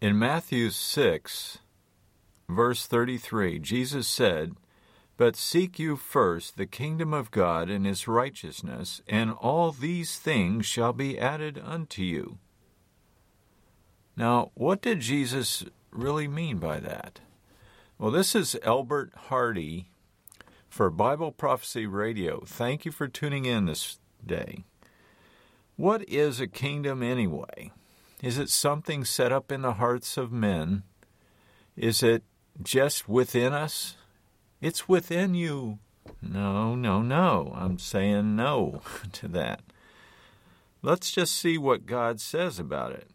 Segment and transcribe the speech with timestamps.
[0.00, 1.58] In Matthew 6,
[2.48, 4.54] verse 33, Jesus said,
[5.18, 10.64] But seek you first the kingdom of God and his righteousness, and all these things
[10.64, 12.38] shall be added unto you.
[14.16, 17.20] Now, what did Jesus really mean by that?
[17.98, 19.90] Well, this is Albert Hardy
[20.70, 22.42] for Bible Prophecy Radio.
[22.46, 24.64] Thank you for tuning in this day.
[25.76, 27.72] What is a kingdom anyway?
[28.22, 30.82] Is it something set up in the hearts of men?
[31.76, 32.22] Is it
[32.62, 33.96] just within us?
[34.60, 35.78] It's within you.
[36.20, 37.54] No, no, no.
[37.56, 39.62] I'm saying no to that.
[40.82, 43.08] Let's just see what God says about it.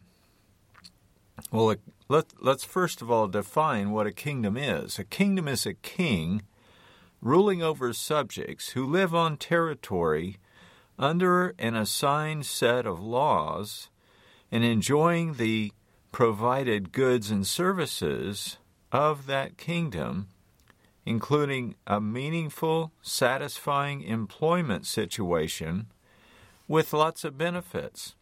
[1.51, 1.75] Well,
[2.07, 4.97] let, let's first of all define what a kingdom is.
[4.97, 6.43] A kingdom is a king
[7.21, 10.37] ruling over subjects who live on territory
[10.97, 13.89] under an assigned set of laws
[14.51, 15.71] and enjoying the
[16.11, 18.57] provided goods and services
[18.91, 20.27] of that kingdom,
[21.05, 25.87] including a meaningful, satisfying employment situation
[26.67, 28.15] with lots of benefits.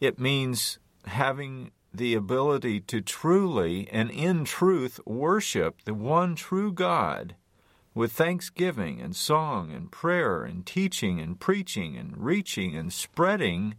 [0.00, 7.34] It means having the ability to truly and in truth worship the one true God
[7.94, 13.74] with thanksgiving and song and prayer and teaching and preaching and reaching and spreading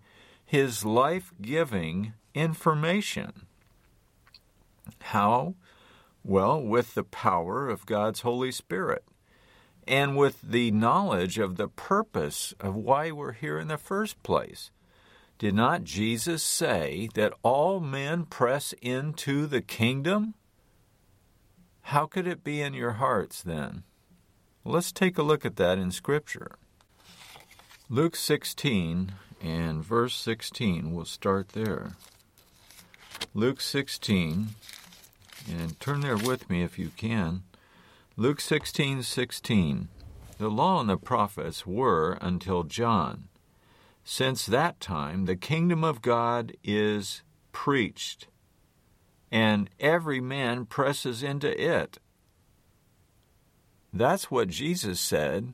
[0.49, 3.45] his life giving information.
[4.99, 5.53] How?
[6.23, 9.03] Well, with the power of God's Holy Spirit
[9.87, 14.71] and with the knowledge of the purpose of why we're here in the first place.
[15.37, 20.33] Did not Jesus say that all men press into the kingdom?
[21.81, 23.83] How could it be in your hearts then?
[24.65, 26.57] Let's take a look at that in Scripture.
[27.87, 30.93] Luke 16 and verse 16.
[30.93, 31.93] We'll start there.
[33.33, 34.49] Luke 16,
[35.49, 37.43] and turn there with me if you can.
[38.17, 39.87] Luke 16, 16.
[40.37, 43.27] The law and the prophets were until John.
[44.03, 48.27] Since that time, the kingdom of God is preached,
[49.31, 51.99] and every man presses into it.
[53.93, 55.53] That's what Jesus said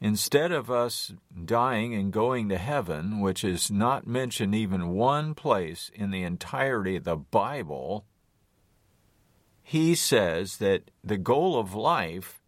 [0.00, 1.12] Instead of us
[1.44, 6.96] dying and going to heaven, which is not mentioned even one place in the entirety
[6.96, 8.06] of the Bible,
[9.62, 12.40] he says that the goal of life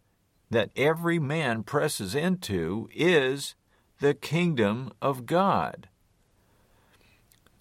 [0.49, 3.53] that every man presses into is
[3.99, 5.87] the kingdom of God.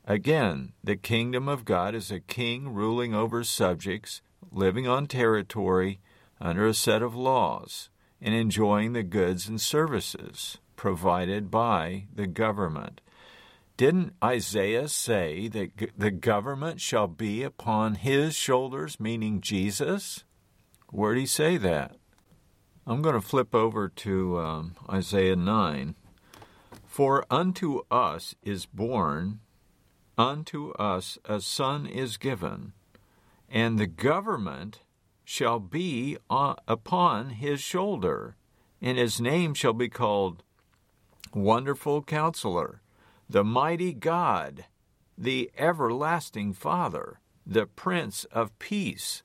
[0.06, 6.00] Again, the kingdom of God is a king ruling over subjects, living on territory
[6.40, 7.90] under a set of laws
[8.22, 13.00] and enjoying the goods and services provided by the government.
[13.76, 20.24] Didn't Isaiah say that the government shall be upon his shoulders, meaning Jesus?
[20.90, 21.96] Where'd he say that?
[22.86, 25.94] I'm going to flip over to um, Isaiah 9.
[26.84, 29.40] For unto us is born,
[30.18, 32.74] unto us a son is given,
[33.48, 34.80] and the government
[35.24, 38.36] shall be upon his shoulder,
[38.80, 40.42] and his name shall be called
[41.32, 42.82] Wonderful Counselor,
[43.28, 44.66] the Mighty God,
[45.16, 49.22] the Everlasting Father, the Prince of Peace.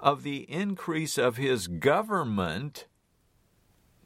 [0.00, 2.86] Of the increase of his government,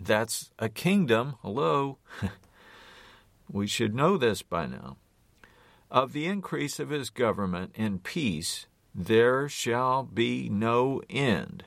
[0.00, 1.36] that's a kingdom.
[1.42, 1.98] Hello.
[3.50, 4.96] we should know this by now.
[5.90, 11.64] Of the increase of his government and peace, there shall be no end.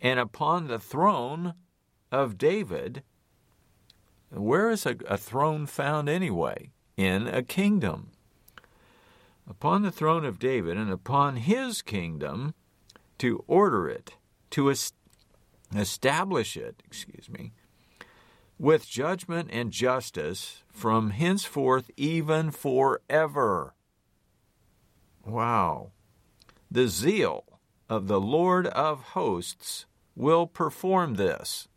[0.00, 1.54] And upon the throne
[2.12, 3.02] of David,
[4.30, 6.70] where is a, a, throne found anyway?
[6.96, 8.10] In a kingdom.
[9.48, 12.54] Upon the throne of David and upon his kingdom,
[13.18, 14.16] to order it,
[14.50, 14.94] to est-
[15.74, 17.52] establish it, excuse me,
[18.58, 23.74] with judgment and justice from henceforth even forever.
[25.24, 25.92] Wow.
[26.74, 27.44] The zeal
[27.88, 29.86] of the Lord of hosts
[30.16, 31.68] will perform this.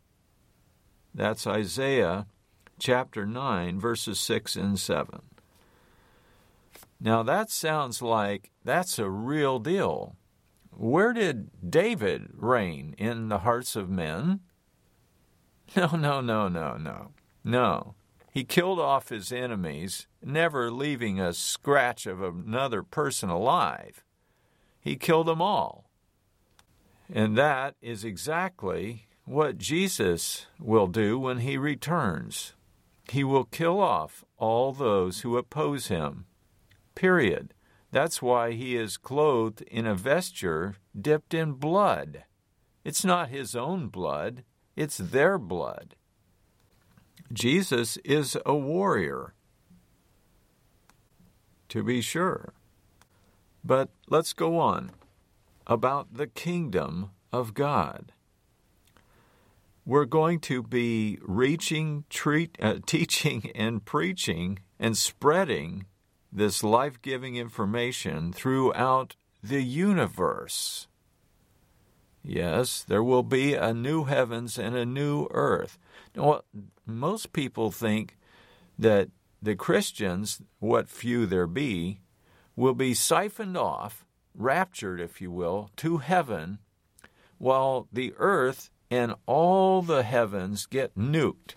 [1.14, 2.26] That's Isaiah
[2.80, 5.20] chapter 9, verses 6 and 7.
[6.98, 10.16] Now that sounds like that's a real deal.
[10.76, 12.96] Where did David reign?
[12.98, 14.40] In the hearts of men?
[15.76, 17.12] No, no, no, no, no.
[17.44, 17.94] No.
[18.32, 24.02] He killed off his enemies, never leaving a scratch of another person alive.
[24.80, 25.90] He killed them all.
[27.12, 32.54] And that is exactly what Jesus will do when he returns.
[33.10, 36.26] He will kill off all those who oppose him.
[36.94, 37.54] Period.
[37.90, 42.24] That's why he is clothed in a vesture dipped in blood.
[42.84, 44.44] It's not his own blood,
[44.76, 45.94] it's their blood.
[47.32, 49.34] Jesus is a warrior,
[51.68, 52.54] to be sure.
[53.64, 54.90] But let's go on
[55.66, 58.12] about the kingdom of God.
[59.84, 65.86] We're going to be reaching, treat, uh, teaching, and preaching and spreading
[66.30, 70.88] this life giving information throughout the universe.
[72.22, 75.78] Yes, there will be a new heavens and a new earth.
[76.14, 76.42] Now,
[76.84, 78.18] most people think
[78.78, 79.08] that
[79.40, 82.00] the Christians, what few there be,
[82.58, 86.58] will be siphoned off, raptured, if you will, to heaven,
[87.38, 91.54] while the earth and all the heavens get nuked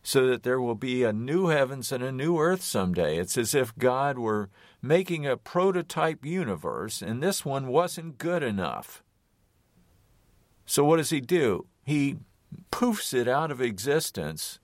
[0.00, 3.18] so that there will be a new heavens and a new earth someday.
[3.18, 4.50] It's as if God were
[4.80, 9.02] making a prototype universe, and this one wasn't good enough.
[10.64, 11.66] So, what does He do?
[11.84, 12.18] He
[12.70, 14.60] poofs it out of existence.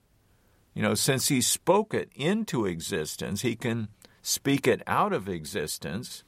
[0.75, 3.89] You know, since He spoke it into existence, He can
[4.25, 6.25] speak it out of existence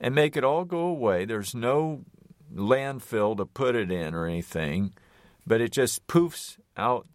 [0.00, 1.26] and make it all go away.
[1.26, 2.04] There's no
[2.52, 4.94] landfill to put it in or anything,
[5.46, 7.06] but it just poofs out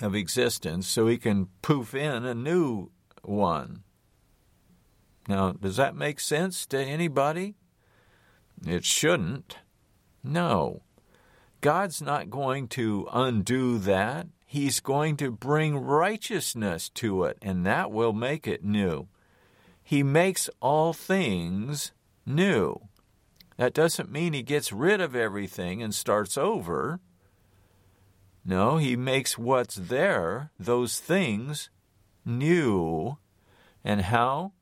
[0.00, 2.90] of existence so he can poof in a new
[3.22, 3.82] one.
[5.28, 7.56] Now, does that make sense to anybody?
[8.64, 9.58] It shouldn't.
[10.22, 10.82] No.
[11.60, 14.28] God's not going to undo that.
[14.54, 19.08] He's going to bring righteousness to it, and that will make it new.
[19.82, 21.90] He makes all things
[22.24, 22.78] new.
[23.56, 27.00] That doesn't mean he gets rid of everything and starts over.
[28.44, 31.68] No, he makes what's there, those things,
[32.24, 33.18] new.
[33.82, 34.52] And how?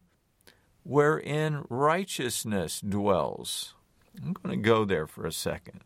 [0.85, 3.75] Wherein righteousness dwells.
[4.25, 5.83] I'm going to go there for a second.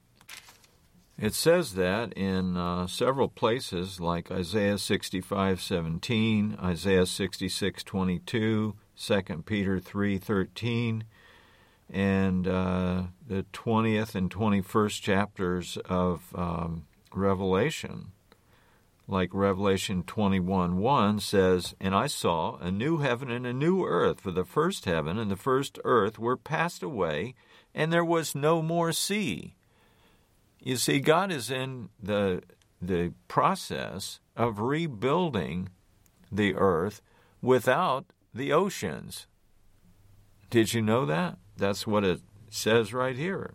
[1.19, 9.23] It says that in uh, several places, like Isaiah 65 17, Isaiah 66 22, 2
[9.47, 11.05] Peter 3 13,
[11.89, 16.85] and uh, the 20th and 21st chapters of um,
[17.15, 18.13] Revelation.
[19.09, 24.21] Like Revelation 21 1 says, And I saw a new heaven and a new earth,
[24.21, 27.35] for the first heaven and the first earth were passed away,
[27.75, 29.56] and there was no more sea.
[30.67, 32.43] You see, God is in the,
[32.83, 35.69] the process of rebuilding
[36.33, 37.03] the earth
[37.41, 39.29] without the oceans.
[40.51, 41.39] Did you know that?
[41.57, 42.21] That's what it
[42.51, 43.55] says right here.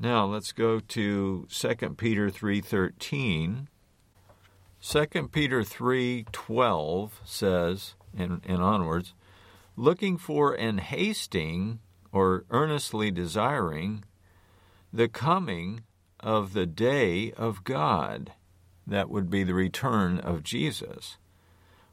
[0.00, 3.66] Now let's go to 2 Peter 3:13.
[4.80, 9.12] 2 Peter 3:12 says and, and onwards,
[9.76, 14.04] looking for and hasting or earnestly desiring
[14.92, 15.82] the coming
[16.20, 18.32] of the day of God.
[18.86, 21.16] That would be the return of Jesus,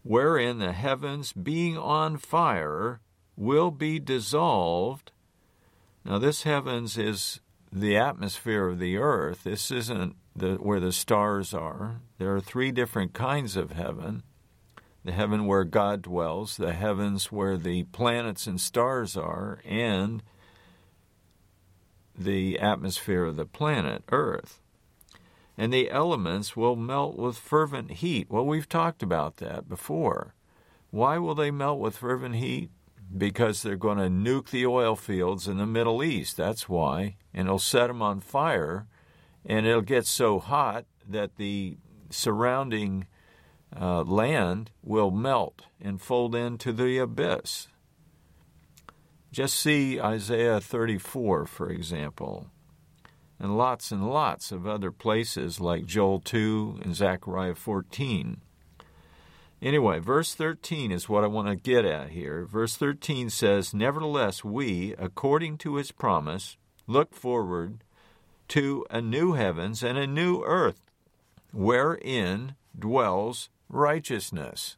[0.03, 2.99] wherein the heavens being on fire
[3.35, 5.11] will be dissolved.
[6.03, 7.39] Now, this heavens is
[7.71, 9.43] the atmosphere of the earth.
[9.43, 12.01] This isn't the, where the stars are.
[12.17, 14.23] There are three different kinds of heaven
[15.05, 20.21] the heaven where God dwells, the heavens where the planets and stars are, and
[22.19, 24.61] the atmosphere of the planet Earth.
[25.57, 28.27] And the elements will melt with fervent heat.
[28.29, 30.35] Well, we've talked about that before.
[30.91, 32.71] Why will they melt with fervent heat?
[33.15, 36.37] because they're going to nuke the oil fields in the Middle East.
[36.37, 37.17] That's why.
[37.33, 38.87] And it'll set them on fire,
[39.45, 41.77] and it'll get so hot that the
[42.09, 43.07] surrounding
[43.75, 47.67] uh, land will melt and fold into the abyss.
[49.31, 52.47] Just see Isaiah 34, for example,
[53.39, 58.41] and lots and lots of other places like Joel 2 and Zechariah 14.
[59.61, 62.45] Anyway, verse 13 is what I want to get at here.
[62.45, 66.57] Verse 13 says, Nevertheless, we, according to his promise,
[66.87, 67.83] look forward
[68.49, 70.89] to a new heavens and a new earth,
[71.51, 74.77] wherein dwells righteousness.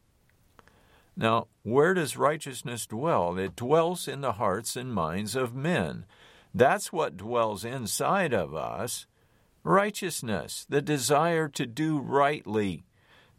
[1.15, 3.37] Now, where does righteousness dwell?
[3.37, 6.05] It dwells in the hearts and minds of men.
[6.53, 9.05] That's what dwells inside of us
[9.63, 12.83] righteousness, the desire to do rightly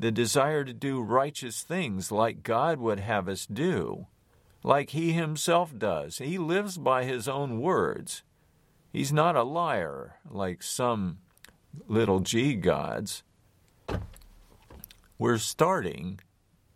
[0.02, 4.08] the desire to do righteous things like God would have us do,
[4.64, 6.18] like He Himself does.
[6.18, 8.24] He lives by His own words.
[8.92, 11.18] He's not a liar like some
[11.86, 13.22] little g gods.
[15.18, 16.18] We're starting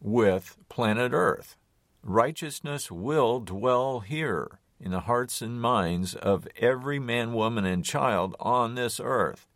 [0.00, 1.56] with planet Earth.
[2.02, 8.36] righteousness will dwell here in the hearts and minds of every man, woman, and child
[8.38, 9.46] on this earth.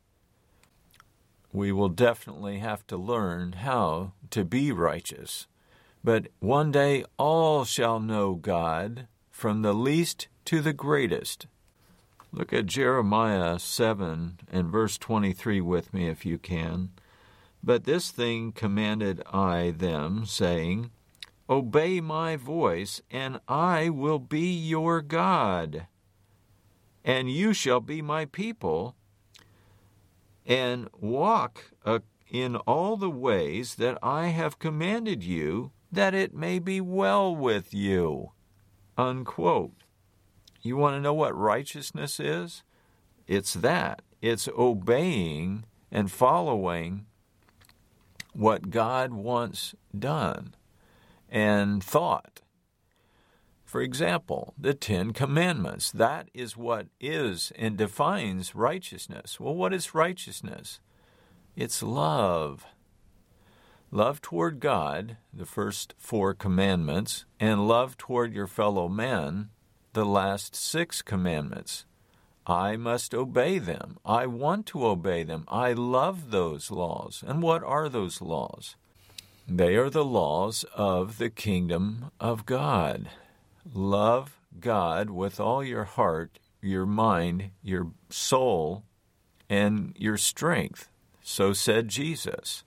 [1.52, 5.46] We will definitely have to learn how to be righteous.
[6.02, 11.46] But one day all shall know God, from the least to the greatest.
[12.32, 16.90] Look at Jeremiah 7 and verse 23 with me if you can.
[17.62, 20.90] But this thing commanded I them, saying,
[21.48, 25.86] Obey my voice, and I will be your God,
[27.04, 28.94] and you shall be my people,
[30.46, 31.98] and walk uh,
[32.30, 37.74] in all the ways that I have commanded you, that it may be well with
[37.74, 38.32] you.
[38.96, 39.82] Unquote.
[40.62, 42.62] You want to know what righteousness is?
[43.26, 44.02] It's that.
[44.20, 47.06] It's obeying and following
[48.32, 50.54] what God wants done
[51.28, 52.40] and thought.
[53.64, 55.92] For example, the Ten Commandments.
[55.92, 59.38] That is what is and defines righteousness.
[59.38, 60.80] Well, what is righteousness?
[61.54, 62.66] It's love.
[63.92, 69.50] Love toward God, the first four commandments, and love toward your fellow men,
[69.92, 71.86] the last six commandments.
[72.50, 73.98] I must obey them.
[74.04, 75.44] I want to obey them.
[75.46, 77.22] I love those laws.
[77.24, 78.74] And what are those laws?
[79.46, 83.08] They are the laws of the kingdom of God.
[83.72, 88.82] Love God with all your heart, your mind, your soul,
[89.48, 90.88] and your strength.
[91.22, 92.64] So said Jesus.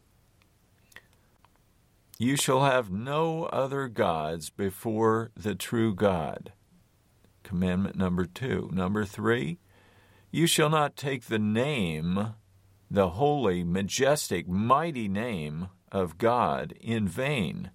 [2.18, 6.54] You shall have no other gods before the true God.
[7.44, 8.70] Commandment number two.
[8.72, 9.58] Number three,
[10.34, 12.34] you shall not take the name,
[12.90, 17.70] the holy, majestic, mighty name of God in vain.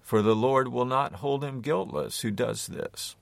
[0.00, 3.16] For the Lord will not hold him guiltless who does this.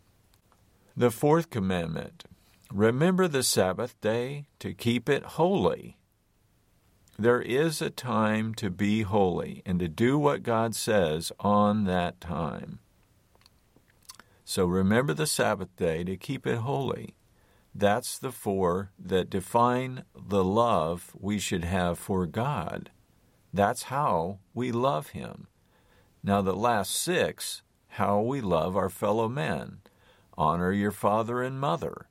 [0.95, 2.25] The fourth commandment
[2.71, 5.97] Remember the Sabbath day to keep it holy.
[7.19, 12.21] There is a time to be holy and to do what God says on that
[12.21, 12.81] time.
[14.45, 17.15] So remember the Sabbath day to keep it holy.
[17.79, 22.91] That's the four that define the love we should have for God.
[23.55, 25.47] That's how we love Him.
[26.21, 29.79] Now, the last six, how we love our fellow men.
[30.37, 32.09] Honor your father and mother.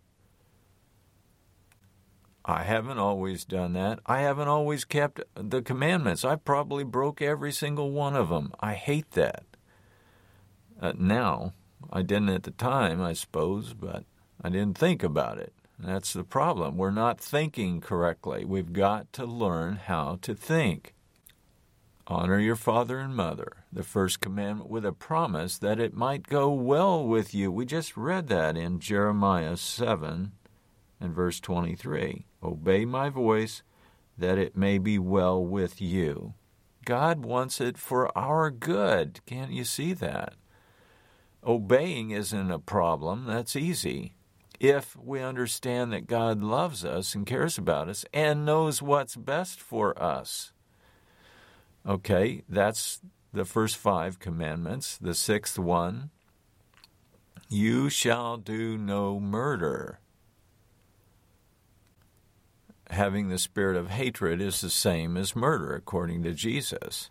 [2.45, 3.99] I haven't always done that.
[4.05, 6.23] I haven't always kept the commandments.
[6.23, 8.53] I probably broke every single one of them.
[8.61, 9.43] I hate that.
[10.79, 11.51] Uh, now,
[11.91, 14.05] I didn't at the time, I suppose, but
[14.41, 15.51] I didn't think about it.
[15.79, 16.77] That's the problem.
[16.77, 18.45] We're not thinking correctly.
[18.45, 20.95] We've got to learn how to think.
[22.07, 26.49] Honor your father and mother, the first commandment with a promise that it might go
[26.49, 27.51] well with you.
[27.51, 30.31] We just read that in Jeremiah 7
[31.01, 32.25] and verse 23.
[32.41, 33.61] Obey my voice
[34.17, 36.33] that it may be well with you.
[36.85, 39.19] God wants it for our good.
[39.25, 40.35] Can't you see that?
[41.45, 44.13] Obeying isn't a problem, that's easy.
[44.59, 49.61] If we understand that God loves us and cares about us and knows what's best
[49.61, 50.51] for us.
[51.85, 54.97] Okay, that's the first five commandments.
[54.97, 56.09] The sixth one
[57.49, 59.99] you shall do no murder.
[62.89, 67.09] Having the spirit of hatred is the same as murder, according to Jesus.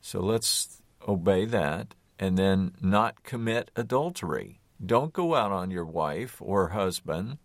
[0.00, 4.60] So let's obey that and then not commit adultery.
[4.84, 7.38] Don't go out on your wife or husband.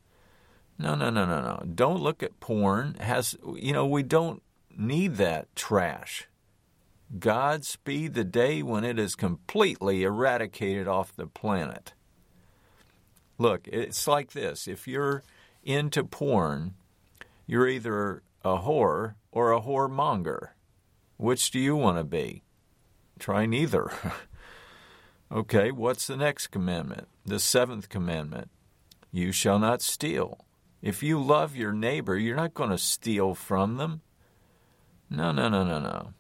[0.78, 1.64] No, no, no, no, no.
[1.74, 2.96] Don't look at porn.
[3.00, 4.42] Has you know, we don't
[4.76, 6.28] need that trash.
[7.18, 11.94] God speed the day when it is completely eradicated off the planet.
[13.38, 14.68] Look, it's like this.
[14.68, 15.24] If you're
[15.64, 16.76] into porn,
[17.48, 20.50] you're either a whore or a whoremonger.
[21.18, 22.44] Which do you want to be?
[23.18, 23.92] Try neither.
[25.32, 27.08] okay, what's the next commandment?
[27.26, 28.50] The seventh commandment
[29.12, 30.46] You shall not steal.
[30.82, 34.02] If you love your neighbor, you're not going to steal from them.
[35.10, 36.14] No, no, no, no, no.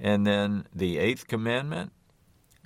[0.00, 1.92] And then the eighth commandment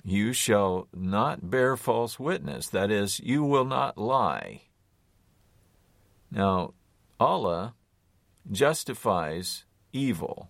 [0.05, 2.67] you shall not bear false witness.
[2.67, 4.63] That is, you will not lie.
[6.29, 6.73] Now,
[7.19, 7.73] Allah
[8.51, 10.49] justifies evil.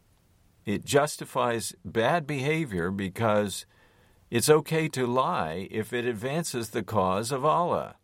[0.65, 3.65] It justifies bad behavior because
[4.33, 7.97] it's okay to lie if it advances the cause of Allah.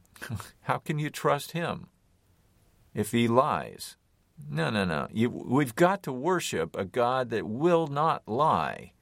[0.62, 1.88] How can you trust Him
[2.94, 3.96] if He lies?
[4.48, 5.08] No, no, no.
[5.12, 8.92] You, we've got to worship a God that will not lie.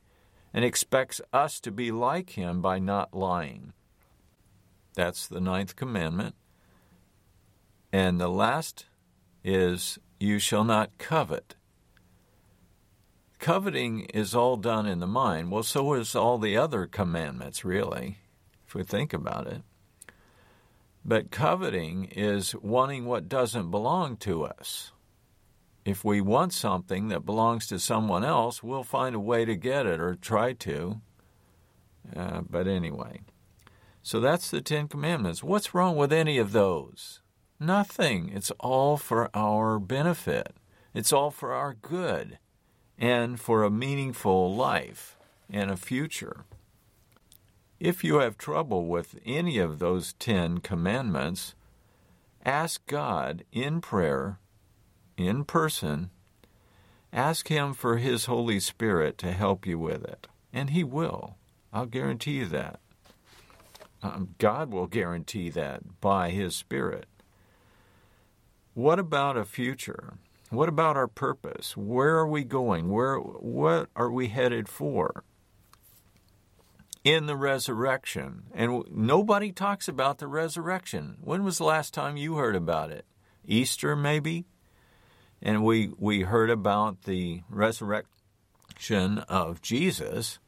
[0.53, 3.73] and expects us to be like him by not lying.
[4.95, 6.35] That's the ninth commandment.
[7.93, 8.87] And the last
[9.45, 11.55] is, You shall not covet.
[13.41, 15.51] Coveting is all done in the mind.
[15.51, 18.19] Well, so is all the other commandments, really,
[18.67, 19.63] if we think about it.
[21.07, 24.93] But coveting is wanting what doesn't belong to us.
[25.87, 29.87] If we want something that belongs to someone else, we'll find a way to get
[29.87, 31.01] it or try to.
[32.15, 33.23] Uh, but anyway,
[34.03, 35.43] so that's the Ten Commandments.
[35.43, 37.23] What's wrong with any of those?
[37.59, 38.31] Nothing.
[38.35, 40.53] It's all for our benefit,
[40.93, 42.39] it's all for our good
[43.01, 45.17] and for a meaningful life
[45.51, 46.45] and a future.
[47.81, 51.55] If you have trouble with any of those Ten Commandments,
[52.45, 54.39] ask God in prayer,
[55.17, 56.11] in person,
[57.11, 61.37] ask Him for His Holy Spirit to help you with it, and He will.
[61.73, 62.81] I'll guarantee you that.
[64.03, 67.07] Um, God will guarantee that by His Spirit.
[68.75, 70.19] What about a future?
[70.51, 71.77] What about our purpose?
[71.77, 72.91] Where are we going?
[72.91, 75.25] Where what are we headed for?
[77.05, 78.45] in the resurrection.
[78.53, 81.17] And nobody talks about the resurrection.
[81.21, 83.07] When was the last time you heard about it?
[83.45, 84.47] Easter, maybe?
[85.41, 90.39] And we, we heard about the resurrection of Jesus.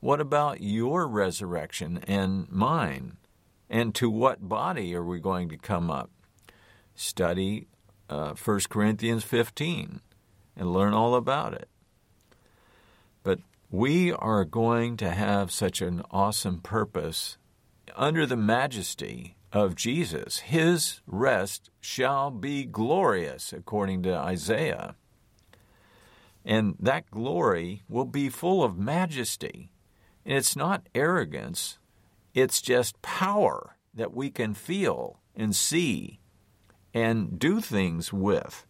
[0.00, 3.18] What about your resurrection and mine?
[3.68, 6.10] And to what body are we going to come up?
[6.94, 7.68] Study
[8.08, 10.00] uh, 1 Corinthians 15
[10.56, 11.68] and learn all about it.
[13.22, 17.38] But we are going to have such an awesome purpose
[17.96, 20.38] under the majesty of Jesus.
[20.38, 24.94] His rest shall be glorious, according to Isaiah.
[26.44, 29.70] And that glory will be full of majesty.
[30.24, 31.78] And it's not arrogance,
[32.34, 36.20] it's just power that we can feel and see
[36.94, 38.66] and do things with.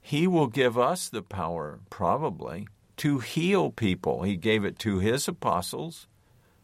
[0.00, 2.66] He will give us the power, probably,
[2.98, 4.22] to heal people.
[4.22, 6.06] He gave it to his apostles.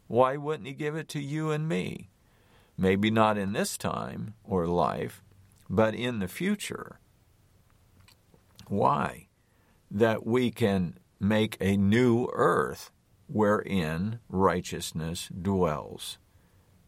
[0.07, 2.09] Why wouldn't he give it to you and me?
[2.77, 5.23] Maybe not in this time or life,
[5.69, 6.99] but in the future.
[8.67, 9.27] Why?
[9.89, 12.91] That we can make a new earth
[13.27, 16.17] wherein righteousness dwells.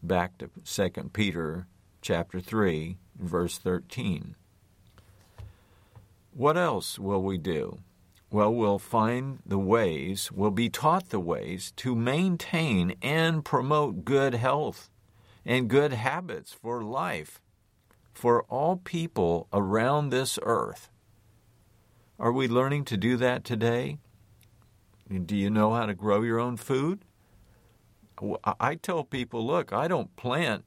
[0.01, 1.67] Back to 2 Peter
[2.01, 4.35] chapter 3 verse 13.
[6.33, 7.79] What else will we do?
[8.31, 14.35] Well, we'll find the ways, we'll be taught the ways to maintain and promote good
[14.35, 14.89] health
[15.45, 17.41] and good habits for life
[18.13, 20.89] for all people around this earth.
[22.19, 23.97] Are we learning to do that today?
[25.25, 27.03] Do you know how to grow your own food?
[28.59, 30.65] I tell people, look, I don't plant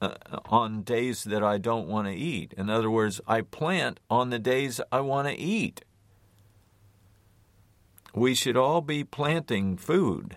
[0.00, 0.14] uh,
[0.46, 2.54] on days that I don't want to eat.
[2.56, 5.84] In other words, I plant on the days I want to eat
[8.18, 10.36] we should all be planting food.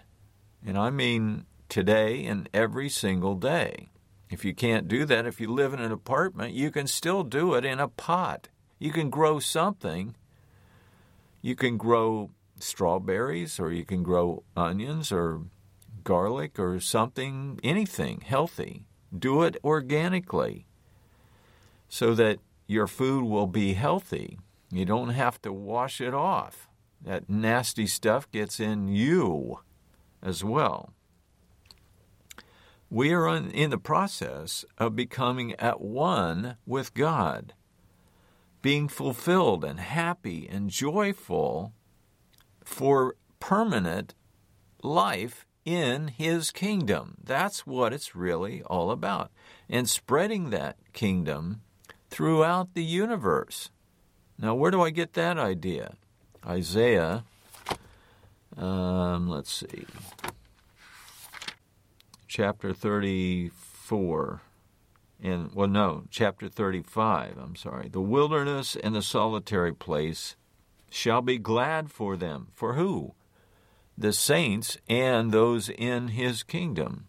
[0.66, 3.90] And I mean today and every single day.
[4.30, 7.54] If you can't do that, if you live in an apartment, you can still do
[7.56, 8.48] it in a pot.
[8.80, 10.16] You can grow something.
[11.42, 15.42] You can grow strawberries, or you can grow onions, or
[16.04, 18.86] garlic, or something, anything healthy.
[19.18, 20.66] Do it organically
[21.90, 24.40] so that your food will be healthy.
[24.72, 26.70] You don't have to wash it off
[27.04, 29.60] that nasty stuff gets in you
[30.22, 30.94] as well.
[32.90, 37.54] We are in the process of becoming at one with God,
[38.62, 41.74] being fulfilled and happy and joyful
[42.64, 44.14] for permanent
[44.84, 47.16] life in His kingdom.
[47.24, 49.32] That's what it's really all about.
[49.70, 51.62] And spreading that kingdom
[52.10, 53.70] throughout the universe.
[54.38, 55.96] Now, where do I get that idea?
[56.46, 57.24] Isaiah,
[58.58, 59.86] um, let's see,
[62.28, 64.42] chapter 34.
[65.24, 67.90] And, well, no, chapter 35, I'm sorry.
[67.90, 70.36] The wilderness and the solitary place
[70.90, 72.48] shall be glad for them.
[72.54, 73.14] For who?
[73.98, 77.08] The saints and those in his kingdom.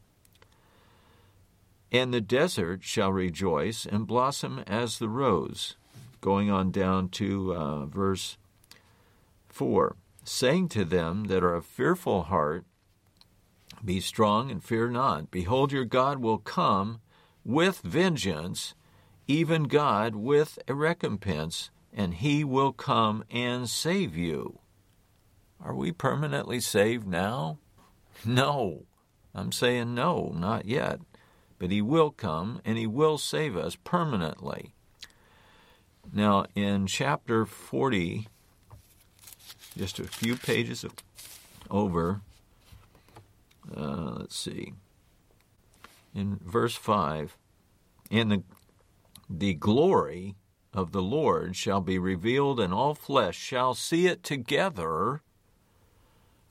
[1.90, 5.76] And the desert shall rejoice and blossom as the rose.
[6.20, 8.36] Going on down to uh, verse
[9.48, 12.64] 4 saying to them that are of fearful heart,
[13.84, 15.30] Be strong and fear not.
[15.30, 17.00] Behold, your God will come
[17.44, 18.74] with vengeance,
[19.26, 24.58] even God with a recompense, and he will come and save you.
[25.64, 27.58] Are we permanently saved now?
[28.24, 28.84] No.
[29.34, 31.00] I'm saying no, not yet.
[31.58, 34.74] But He will come and He will save us permanently.
[36.12, 38.26] Now, in chapter 40,
[39.76, 40.84] just a few pages
[41.70, 42.20] over,
[43.74, 44.72] uh, let's see,
[46.14, 47.36] in verse 5,
[48.10, 48.42] in the,
[49.30, 50.34] the glory
[50.74, 55.22] of the Lord shall be revealed, and all flesh shall see it together,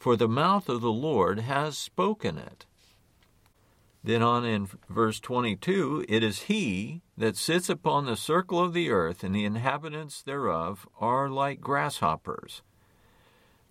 [0.02, 2.66] for the mouth of the Lord has spoken it.
[4.04, 8.90] Then on in verse 22, it is he that sits upon the circle of the
[8.90, 12.64] earth, and the inhabitants thereof are like grasshoppers,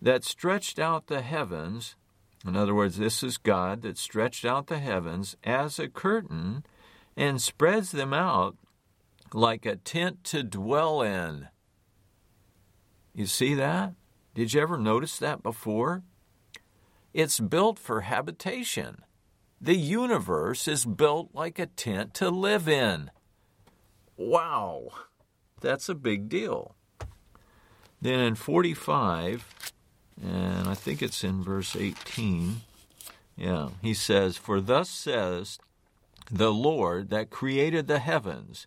[0.01, 1.97] that stretched out the heavens.
[2.47, 6.65] In other words, this is God that stretched out the heavens as a curtain
[7.17, 8.57] and spreads them out
[9.35, 11.49] like a tent to dwell in.
[13.17, 13.95] You see that?
[14.37, 16.05] Did you ever notice that before?
[17.13, 19.05] It's built for habitation.
[19.61, 23.11] The universe is built like a tent to live in.
[24.17, 24.89] Wow,
[25.61, 26.75] that's a big deal.
[28.01, 29.73] Then in 45,
[30.23, 32.63] and I think it's in verse 18,
[33.37, 35.59] yeah, he says, For thus says
[36.31, 38.67] the Lord that created the heavens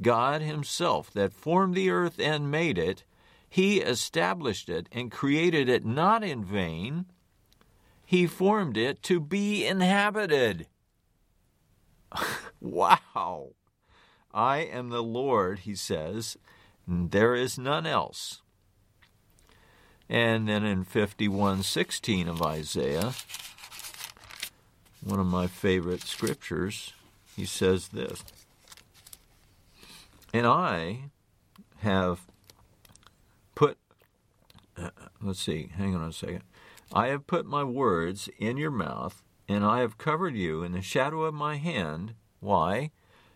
[0.00, 3.04] God Himself that formed the earth and made it,
[3.48, 7.06] He established it and created it not in vain.
[8.08, 10.66] He formed it to be inhabited.
[12.58, 13.50] wow!
[14.32, 16.38] I am the Lord, he says,
[16.86, 18.40] and there is none else.
[20.08, 23.12] And then in 51:16 of Isaiah,
[25.04, 26.94] one of my favorite scriptures,
[27.36, 28.24] he says this.
[30.32, 31.10] And I
[31.80, 32.22] have
[33.54, 33.76] put,
[34.78, 34.88] uh,
[35.20, 36.44] let's see, hang on a second.
[36.92, 40.82] I have put my words in your mouth, and I have covered you in the
[40.82, 42.14] shadow of my hand.
[42.40, 42.90] Why?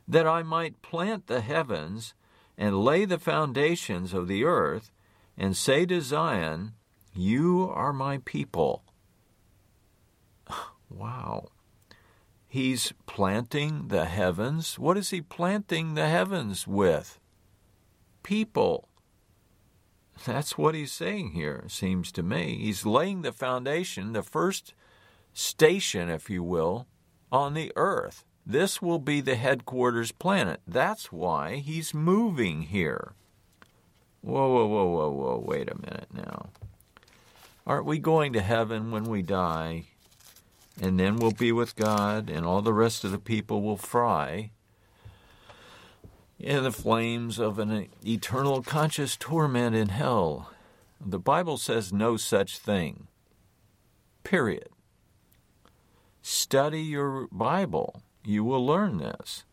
[0.09, 2.15] That I might plant the heavens
[2.57, 4.91] and lay the foundations of the earth,
[5.37, 6.73] and say to Zion,
[7.15, 8.85] You are my people.
[10.91, 11.49] wow.
[12.47, 14.79] He's planting the heavens.
[14.79, 17.19] What is he planting the heavens with?
[18.23, 18.89] People.
[20.25, 22.59] That's what he's saying here, seems to me.
[22.59, 24.75] He's laying the foundation, the first
[25.33, 26.87] station, if you will,
[27.31, 28.25] on the earth.
[28.45, 30.61] This will be the headquarters planet.
[30.67, 33.15] That's why he's moving here.
[34.21, 36.51] Whoa, whoa, whoa, whoa, whoa, wait a minute now.
[37.67, 39.85] Aren't we going to heaven when we die?
[40.81, 44.51] and then we'll be with God, and all the rest of the people will fry
[46.43, 50.51] in the flames of an eternal conscious torment in hell.
[51.01, 53.09] The Bible says no such thing.
[54.25, 54.69] Period.
[56.21, 58.03] Study your Bible.
[58.25, 59.45] You will learn this.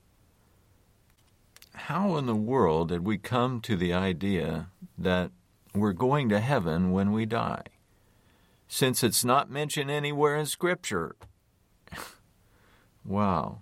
[1.74, 5.32] How in the world did we come to the idea that
[5.74, 7.64] we're going to heaven when we die?
[8.72, 11.16] since it's not mentioned anywhere in Scripture.
[13.04, 13.62] wow.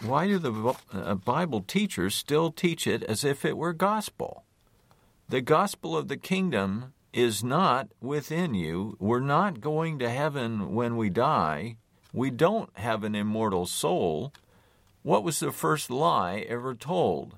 [0.00, 4.44] Why do the uh, Bible teachers still teach it as if it were gospel?
[5.28, 8.96] The gospel of the kingdom is not within you.
[9.00, 11.76] We're not going to heaven when we die.
[12.12, 14.32] We don't have an immortal soul.
[15.02, 17.36] What was the first lie ever told?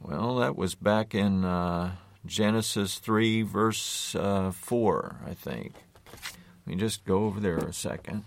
[0.00, 1.92] Well, that was back in uh,
[2.26, 5.74] Genesis 3, verse uh, 4, I think.
[6.66, 8.24] Let me just go over there a second,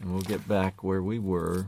[0.00, 1.66] and we'll get back where we were.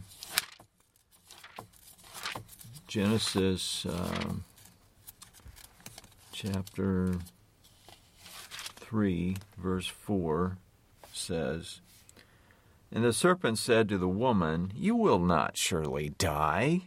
[2.97, 4.43] Genesis um,
[6.33, 7.17] chapter
[8.77, 10.57] 3, verse 4
[11.13, 11.83] says,
[12.91, 16.85] And the serpent said to the woman, You will not surely die.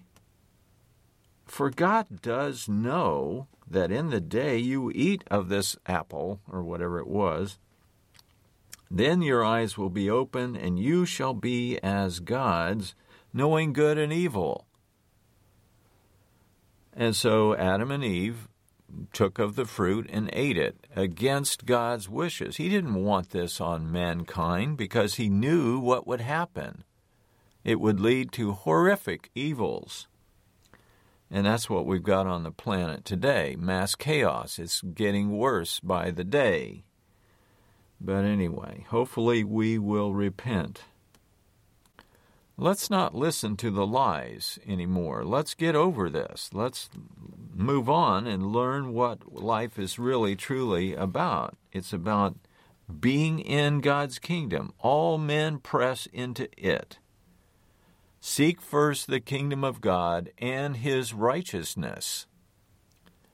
[1.45, 6.97] For God does know that in the day you eat of this apple, or whatever
[6.97, 7.59] it was,
[8.89, 12.95] then your eyes will be open, and you shall be as gods,
[13.31, 14.65] knowing good and evil.
[16.93, 18.47] And so Adam and Eve
[19.13, 22.57] took of the fruit and ate it against God's wishes.
[22.57, 26.83] He didn't want this on mankind because he knew what would happen.
[27.63, 30.07] It would lead to horrific evils.
[31.31, 34.57] And that's what we've got on the planet today mass chaos.
[34.57, 36.83] It's getting worse by the day.
[38.01, 40.83] But anyway, hopefully we will repent.
[42.59, 45.23] Let's not listen to the lies anymore.
[45.23, 46.49] Let's get over this.
[46.53, 46.89] Let's
[47.55, 51.57] move on and learn what life is really truly about.
[51.71, 52.35] It's about
[52.99, 54.73] being in God's kingdom.
[54.79, 56.99] All men press into it.
[58.21, 62.27] Seek first the kingdom of God and his righteousness.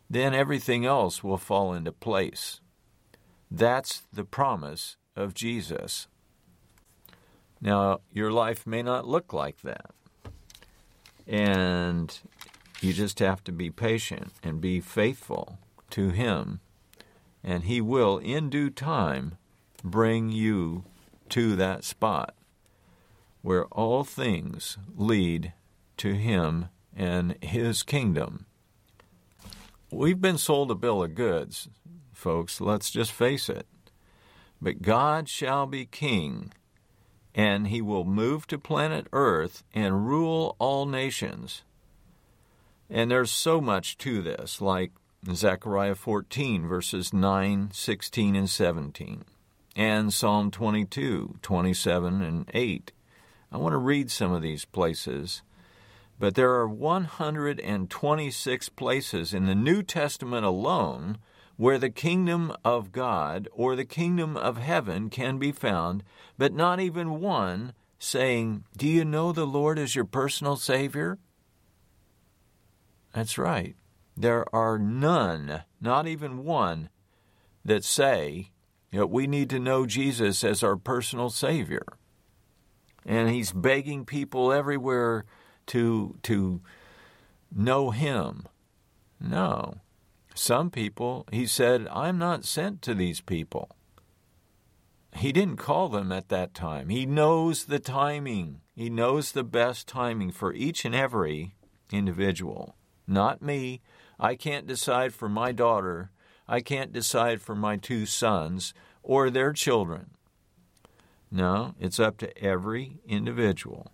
[0.09, 2.61] Then everything else will fall into place.
[3.49, 6.07] That's the promise of Jesus.
[7.65, 9.89] Now, your life may not look like that.
[11.25, 12.15] And
[12.79, 15.57] you just have to be patient and be faithful
[15.89, 16.59] to Him.
[17.43, 19.39] And He will, in due time,
[19.83, 20.83] bring you
[21.29, 22.35] to that spot
[23.41, 25.51] where all things lead
[25.97, 28.45] to Him and His kingdom.
[29.89, 31.67] We've been sold a bill of goods,
[32.13, 33.65] folks, let's just face it.
[34.61, 36.51] But God shall be king
[37.35, 41.63] and he will move to planet Earth and rule all nations.
[42.89, 44.91] And there's so much to this, like
[45.29, 49.25] Zechariah 14, verses 9, 16, and 17,
[49.75, 52.93] and Psalm 22, 27, and 8.
[53.51, 55.41] I want to read some of these places,
[56.17, 61.17] but there are 126 places in the New Testament alone
[61.57, 66.03] where the kingdom of God or the kingdom of heaven can be found,
[66.37, 71.17] but not even one saying, Do you know the Lord as your personal Savior?
[73.13, 73.75] That's right.
[74.17, 76.89] There are none, not even one,
[77.63, 78.51] that say
[78.91, 81.85] that we need to know Jesus as our personal Savior.
[83.05, 85.25] And He's begging people everywhere
[85.67, 86.61] to, to
[87.53, 88.47] know Him.
[89.19, 89.81] No.
[90.37, 93.69] Some people, he said, I'm not sent to these people.
[95.15, 96.89] He didn't call them at that time.
[96.89, 98.59] He knows the timing.
[98.75, 101.55] He knows the best timing for each and every
[101.89, 102.75] individual.
[103.07, 103.81] Not me.
[104.19, 106.11] I can't decide for my daughter.
[106.49, 110.11] I can't decide for my two sons or their children.
[111.31, 113.93] No, it's up to every individual.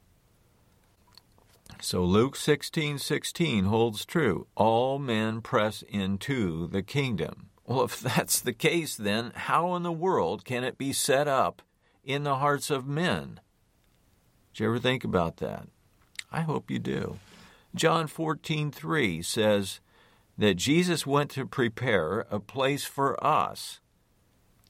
[1.83, 4.45] So Luke 16:16 16 holds true.
[4.55, 7.49] All men press into the kingdom.
[7.65, 11.63] Well, if that's the case, then how in the world can it be set up
[12.03, 13.39] in the hearts of men?
[14.53, 15.67] Did you ever think about that?
[16.31, 17.17] I hope you do.
[17.73, 19.79] John 14:3 says
[20.37, 23.79] that Jesus went to prepare a place for us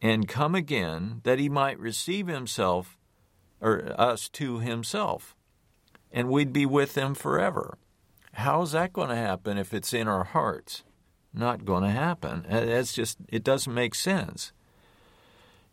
[0.01, 2.97] and come again that he might receive himself
[3.59, 5.35] or us to himself
[6.11, 7.77] and we'd be with them forever.
[8.33, 10.83] How's that going to happen if it's in our hearts?
[11.33, 12.45] Not going to happen.
[12.49, 14.51] Uh, that's just, it doesn't make sense.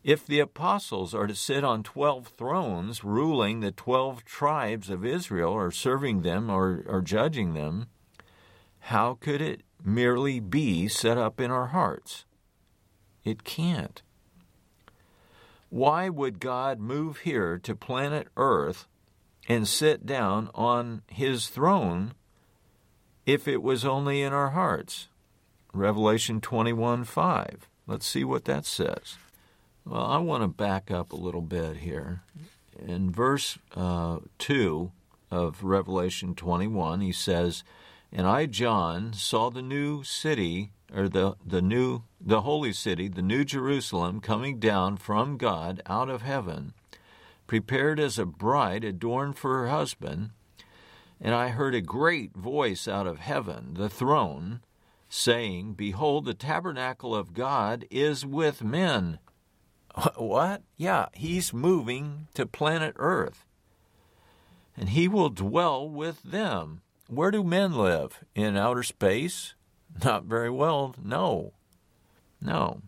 [0.03, 5.51] If the apostles are to sit on 12 thrones ruling the 12 tribes of Israel
[5.51, 7.87] or serving them or, or judging them,
[8.79, 12.25] how could it merely be set up in our hearts?
[13.25, 14.01] It can't.
[15.69, 18.87] Why would God move here to planet Earth
[19.49, 22.13] and sit down on his throne
[23.25, 25.07] if it was only in our hearts.
[25.73, 27.67] Revelation 21 5.
[27.87, 29.17] Let's see what that says.
[29.85, 32.21] Well, I want to back up a little bit here.
[32.85, 34.91] In verse uh, 2
[35.31, 37.63] of Revelation 21, he says,
[38.11, 43.21] And I, John, saw the new city, or the, the new, the holy city, the
[43.21, 46.73] new Jerusalem, coming down from God out of heaven
[47.49, 50.29] prepared as a bride adorned for her husband.
[51.19, 54.61] And I heard a great voice out of heaven, the throne,
[55.09, 59.17] saying, Behold, the tabernacle of God is with men.
[60.15, 60.61] What?
[60.77, 63.47] Yeah, he's moving to planet Earth.
[64.77, 66.81] And he will dwell with them.
[67.07, 68.23] Where do men live?
[68.35, 69.55] In outer space?
[70.05, 71.53] Not very well, no.
[72.39, 72.83] No.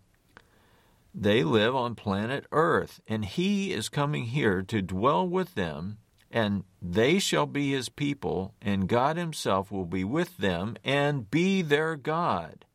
[1.13, 5.97] They live on planet Earth, and He is coming here to dwell with them,
[6.29, 11.61] and they shall be His people, and God Himself will be with them and be
[11.61, 12.65] their God.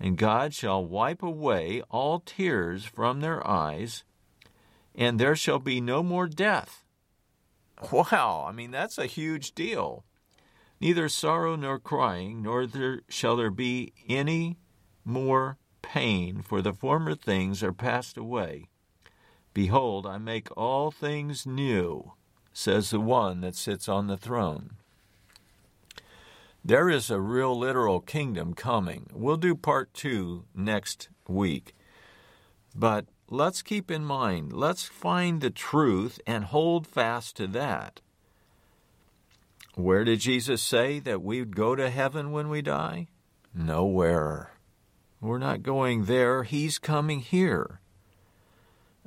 [0.00, 4.04] And God shall wipe away all tears from their eyes,
[4.94, 6.82] and there shall be no more death.
[7.92, 10.04] Wow, I mean, that's a huge deal.
[10.80, 14.56] Neither sorrow nor crying, nor there shall there be any
[15.04, 18.68] more pain, for the former things are passed away.
[19.54, 22.12] Behold, I make all things new,
[22.52, 24.76] says the one that sits on the throne.
[26.64, 29.08] There is a real literal kingdom coming.
[29.12, 31.74] We'll do part two next week.
[32.74, 38.00] But let's keep in mind, let's find the truth and hold fast to that.
[39.74, 43.06] Where did Jesus say that we'd go to heaven when we die?
[43.54, 44.57] Nowhere.
[45.20, 47.80] We're not going there, He's coming here.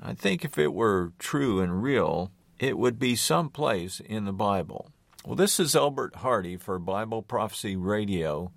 [0.01, 4.91] I think if it were true and real, it would be someplace in the Bible.
[5.25, 8.51] Well, this is Albert Hardy for Bible Prophecy Radio.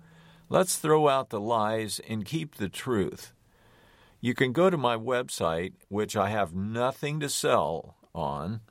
[0.49, 3.31] Let's throw out the lies and keep the truth.
[4.19, 8.61] You can go to my website, which I have nothing to sell on.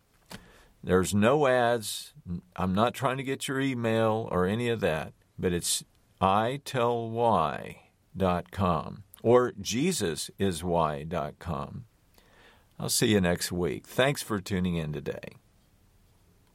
[0.83, 2.13] There's no ads.
[2.57, 5.85] I'm not trying to get your email or any of that, but it's
[8.17, 11.85] itellwhy.com or jesusiswhy.com.
[12.79, 13.87] I'll see you next week.
[13.87, 15.37] Thanks for tuning in today.